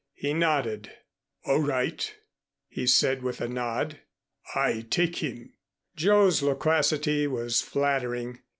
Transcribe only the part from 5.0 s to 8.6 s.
heem." Joe's loquacity was flattering.